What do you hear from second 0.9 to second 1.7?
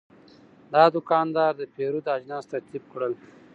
دوکاندار د